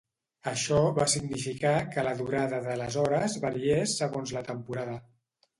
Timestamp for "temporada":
4.53-4.99